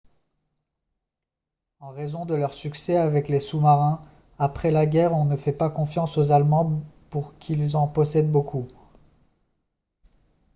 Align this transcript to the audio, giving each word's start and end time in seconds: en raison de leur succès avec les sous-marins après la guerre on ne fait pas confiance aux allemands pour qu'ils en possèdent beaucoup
en 1.79 1.89
raison 1.91 2.25
de 2.25 2.33
leur 2.33 2.55
succès 2.55 2.97
avec 2.97 3.27
les 3.27 3.39
sous-marins 3.39 4.01
après 4.39 4.71
la 4.71 4.87
guerre 4.87 5.13
on 5.13 5.25
ne 5.25 5.35
fait 5.35 5.51
pas 5.53 5.69
confiance 5.69 6.17
aux 6.17 6.31
allemands 6.31 6.81
pour 7.11 7.37
qu'ils 7.37 7.77
en 7.77 7.87
possèdent 7.87 8.31
beaucoup 8.31 8.67